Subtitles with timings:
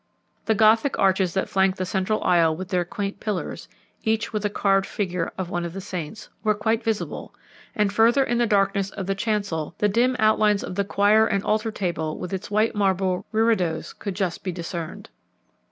[0.45, 3.67] The Gothic arches that flanked the centre aisle with their quaint pillars,
[4.03, 7.35] each with a carved figure of one of the saints, were quite visible,
[7.75, 11.43] and further in the darkness of the chancel the dim outlines of the choir and
[11.43, 15.09] altar table with its white marble reredos could be just discerned.